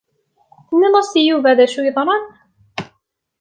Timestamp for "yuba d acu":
1.25-1.77